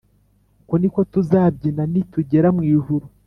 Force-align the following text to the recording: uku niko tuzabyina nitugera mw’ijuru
uku 0.61 0.73
niko 0.81 0.99
tuzabyina 1.11 1.83
nitugera 1.91 2.47
mw’ijuru 2.55 3.05